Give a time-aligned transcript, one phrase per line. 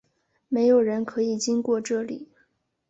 [0.47, 2.27] 没有人可以经过这里！